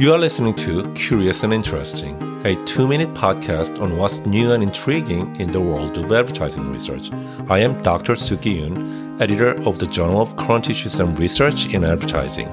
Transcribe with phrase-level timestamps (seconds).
[0.00, 4.62] You are listening to Curious and Interesting, a two minute podcast on what's new and
[4.62, 7.12] intriguing in the world of advertising research.
[7.50, 8.14] I am Dr.
[8.14, 12.48] Sukki Yoon, editor of the Journal of Current Issues and Research in Advertising.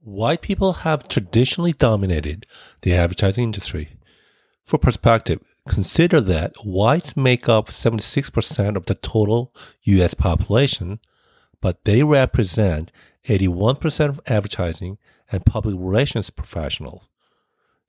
[0.00, 2.46] White people have traditionally dominated
[2.80, 3.90] the advertising industry.
[4.64, 10.98] For perspective, consider that whites make up 76% of the total US population,
[11.60, 12.90] but they represent
[13.28, 14.98] 81% of advertising
[15.30, 17.08] and public relations professionals.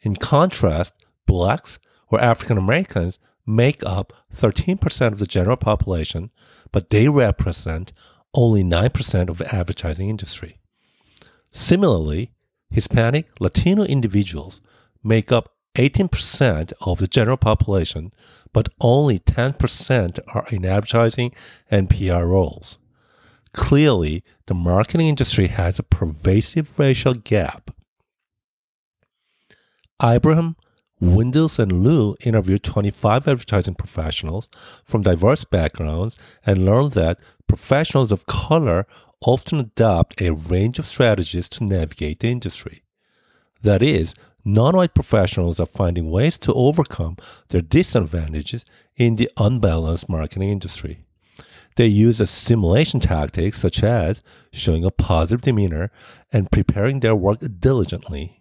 [0.02, 0.94] In contrast,
[1.26, 6.32] blacks or African Americans make up 13% of the general population,
[6.72, 7.94] but they represent
[8.34, 10.60] only 9% of the advertising industry.
[11.52, 12.32] Similarly,
[12.70, 14.62] Hispanic Latino individuals
[15.04, 18.12] make up 18% of the general population,
[18.52, 21.34] but only 10% are in advertising
[21.72, 22.78] and PR roles.
[23.54, 27.72] Clearly, the marketing industry has a pervasive racial gap.
[30.04, 30.56] Ibrahim,
[31.02, 34.48] Windels, and Lu interviewed 25 advertising professionals
[34.84, 38.86] from diverse backgrounds and learned that professionals of color
[39.22, 42.84] often adopt a range of strategies to navigate the industry.
[43.62, 44.14] That is,
[44.46, 47.18] non white professionals are finding ways to overcome
[47.50, 51.07] their disadvantages in the unbalanced marketing industry.
[51.78, 55.92] They use assimilation tactics such as showing a positive demeanor
[56.34, 58.40] and preparing their work diligently.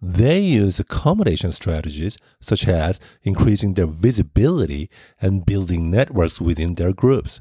[0.00, 4.88] They use accommodation strategies such as increasing their visibility
[5.20, 7.40] and building networks within their groups.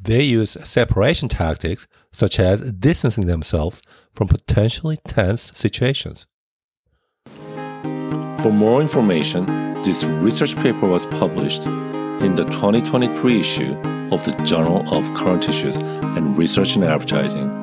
[0.00, 6.28] They use separation tactics such as distancing themselves from potentially tense situations.
[7.24, 9.44] For more information,
[9.82, 11.66] this research paper was published
[12.20, 13.72] in the 2023 issue
[14.12, 17.59] of the Journal of Current Issues and Research in Advertising.